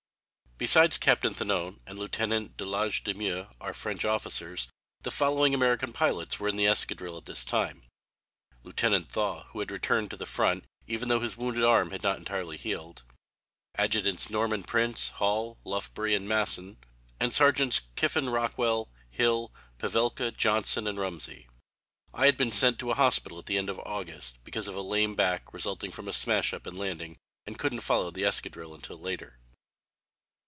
Besides 0.57 0.99
Captain 0.99 1.33
Thénault 1.33 1.79
and 1.87 1.97
Lieutenant 1.97 2.55
de 2.55 2.65
Laage 2.67 3.03
de 3.03 3.15
Mieux, 3.15 3.47
our 3.59 3.73
French 3.73 4.05
officers, 4.05 4.67
the 5.01 5.09
following 5.09 5.55
American 5.55 5.91
pilots 5.91 6.39
were 6.39 6.49
in 6.49 6.55
the 6.55 6.67
escadrille 6.67 7.17
at 7.17 7.25
this 7.25 7.43
time: 7.43 7.81
Lieutenant 8.61 9.11
Thaw, 9.11 9.45
who 9.45 9.59
had 9.59 9.71
returned 9.71 10.11
to 10.11 10.17
the 10.17 10.27
front, 10.27 10.63
even 10.85 11.09
though 11.09 11.19
his 11.19 11.35
wounded 11.35 11.63
arm 11.63 11.89
had 11.89 12.03
not 12.03 12.19
entirely 12.19 12.57
healed; 12.57 13.01
Adjutants 13.75 14.29
Norman 14.29 14.61
Prince, 14.61 15.09
Hall, 15.09 15.57
Lufbery, 15.65 16.13
and 16.13 16.29
Masson; 16.29 16.77
and 17.19 17.33
Sergeants 17.33 17.81
Kiffin 17.95 18.29
Rockwell, 18.29 18.87
Hill, 19.09 19.51
Pavelka, 19.79 20.29
Johnson, 20.29 20.85
and 20.85 20.99
Rumsey. 20.99 21.47
I 22.13 22.27
had 22.27 22.37
been 22.37 22.51
sent 22.51 22.77
to 22.81 22.91
a 22.91 22.93
hospital 22.93 23.39
at 23.39 23.47
the 23.47 23.57
end 23.57 23.69
of 23.71 23.79
August, 23.79 24.37
because 24.43 24.67
of 24.67 24.75
a 24.75 24.81
lame 24.81 25.15
back 25.15 25.51
resulting 25.55 25.89
from 25.89 26.07
a 26.07 26.13
smash 26.13 26.53
up 26.53 26.67
in 26.67 26.77
landing, 26.77 27.17
and 27.47 27.57
couldn't 27.57 27.79
follow 27.81 28.11
the 28.11 28.23
escadrille 28.25 28.75
until 28.75 28.99
later. 28.99 29.39